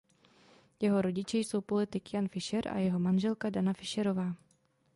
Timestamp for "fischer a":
2.27-2.77